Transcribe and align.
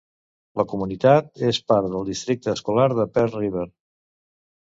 La 0.59 0.63
comunitat 0.69 1.43
és 1.49 1.59
part 1.73 1.91
del 1.95 2.09
Districte 2.09 2.51
Escolar 2.53 2.87
de 3.01 3.07
Pearl 3.19 3.35
River. 3.39 3.67